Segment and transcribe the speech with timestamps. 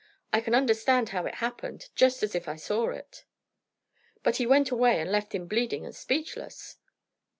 [0.33, 3.23] I can understand how it happened, just as if I saw it."
[4.23, 6.77] "But he went away, and left him bleeding and speechless."